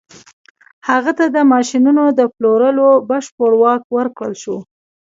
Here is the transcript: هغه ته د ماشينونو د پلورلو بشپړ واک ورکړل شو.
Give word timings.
هغه 0.89 1.11
ته 1.17 1.25
د 1.35 1.37
ماشينونو 1.51 2.03
د 2.19 2.21
پلورلو 2.35 2.87
بشپړ 3.09 3.51
واک 3.61 3.81
ورکړل 3.97 4.33
شو. 4.43 4.57